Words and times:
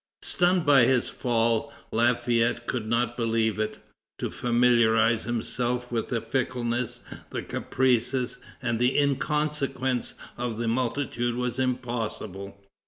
Stunned 0.23 0.65
by 0.65 0.85
his 0.85 1.09
fall, 1.09 1.71
Lafayette 1.91 2.65
could 2.65 2.87
not 2.87 3.15
believe 3.15 3.59
it. 3.59 3.77
To 4.17 4.31
familiarize 4.31 5.25
himself 5.25 5.91
with 5.91 6.07
the 6.07 6.21
fickleness, 6.21 7.01
the 7.29 7.43
caprices, 7.43 8.39
and 8.63 8.79
the 8.79 8.99
inconsequence 8.99 10.15
of 10.39 10.57
the 10.57 10.67
multitude 10.67 11.35
was 11.35 11.59
impossible. 11.59 12.59